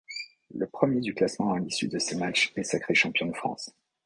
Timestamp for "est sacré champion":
2.55-3.27